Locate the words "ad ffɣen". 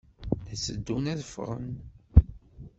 1.11-1.71